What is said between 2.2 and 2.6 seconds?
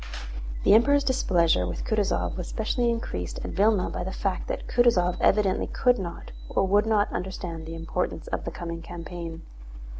was